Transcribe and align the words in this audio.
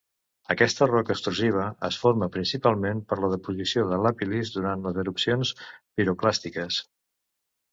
Aquesta 0.53 0.85
roca 0.91 1.11
extrusiva 1.15 1.65
es 1.89 1.97
forma 2.05 2.29
principalment 2.37 3.03
per 3.11 3.19
la 3.25 3.29
deposició 3.35 3.83
de 3.93 4.01
lapil·lis 4.07 4.53
durant 4.57 4.89
les 4.89 4.99
erupcions 5.05 5.53
piroclàstiques. 5.77 6.83